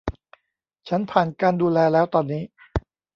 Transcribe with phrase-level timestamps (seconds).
[0.87, 2.43] ฉันผ่านการดูแลแล้วตอนนี้